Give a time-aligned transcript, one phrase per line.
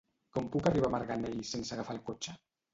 [0.37, 2.39] Com puc arribar a Marganell sense agafar el cotxe?